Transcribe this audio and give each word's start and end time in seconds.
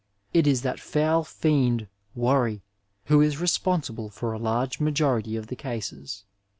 It 0.33 0.47
is 0.47 0.63
that 0.63 0.79
fenl 0.79 1.23
fiend 1.23 1.87
Worry 2.15 2.63
who 3.05 3.21
is 3.21 3.39
responsible 3.39 4.09
for 4.09 4.33
a 4.33 4.39
large 4.39 4.79
majority 4.79 5.35
of 5.35 5.45
the 5.45 5.55
cases. 5.55 6.23